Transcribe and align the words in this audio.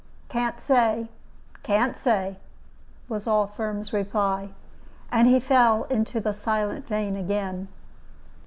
"Can't 0.29 0.59
say, 0.59 1.11
can't 1.61 1.95
say," 1.95 2.37
was 3.07 3.27
all 3.27 3.45
Firm's 3.45 3.93
reply; 3.93 4.49
and 5.11 5.27
he 5.27 5.39
fell 5.39 5.83
into 5.91 6.19
the 6.19 6.33
silent 6.33 6.87
vein 6.87 7.15
again. 7.15 7.67